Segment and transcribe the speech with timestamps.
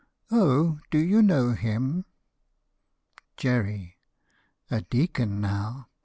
[0.31, 2.05] Oh, do you know him?
[3.37, 3.97] JERRY.
[4.71, 5.89] A deacon now!